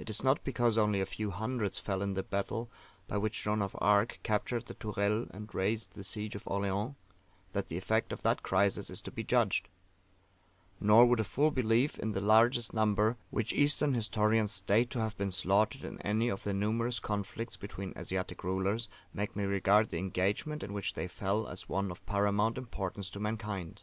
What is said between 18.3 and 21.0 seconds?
rulers, make me regard the engagement in which